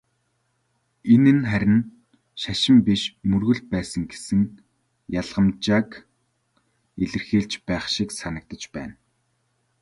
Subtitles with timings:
[1.13, 1.77] Энэ нь харин
[2.41, 4.41] "шашин" биш "мөргөл" байсан гэсэн
[5.19, 5.89] ялгамжааг
[7.03, 8.95] илэрхийлж байх шиг санагдаж байна.